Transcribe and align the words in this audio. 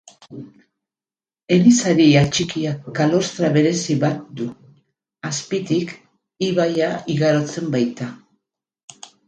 Elizari 1.57 2.07
atxikia 2.21 2.71
kalostra 3.01 3.51
berezi 3.59 3.99
bat 4.05 4.25
du, 4.41 4.49
azpitik 5.31 5.95
ibaia 6.51 6.91
igarotzen 7.17 7.73
baita. 7.79 8.13